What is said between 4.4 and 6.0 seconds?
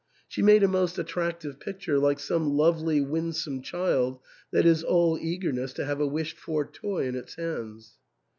that is all eagerness to